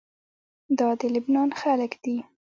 [0.77, 2.17] دا د لبنان خلق دي.